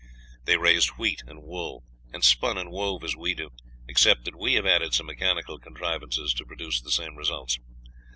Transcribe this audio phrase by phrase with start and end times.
[0.45, 3.51] They raised wheat and wool, and spun and wove as we do,
[3.87, 7.59] except that we have added some mechanical contrivances to produce the same results.